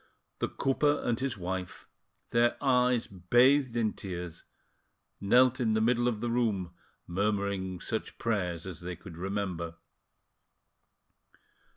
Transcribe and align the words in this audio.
The 0.39 0.47
cooper 0.49 0.99
and 1.03 1.19
his 1.19 1.37
wife, 1.37 1.87
their 2.31 2.57
eyes 2.59 3.05
bathed 3.05 3.75
in 3.77 3.93
tears, 3.93 4.43
knelt 5.19 5.59
in 5.59 5.73
the 5.75 5.79
middle 5.79 6.07
of 6.07 6.21
the 6.21 6.31
room, 6.31 6.73
murmuring 7.05 7.79
such 7.79 8.17
prayers 8.17 8.65
as 8.65 8.81
they 8.81 8.95
could 8.95 9.15
remember. 9.15 9.75